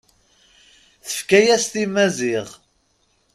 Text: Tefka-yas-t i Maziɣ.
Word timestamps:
Tefka-yas-t 1.05 1.73
i 1.81 1.83
Maziɣ. 1.93 2.47